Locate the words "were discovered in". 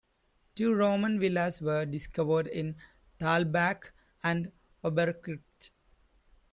1.61-2.75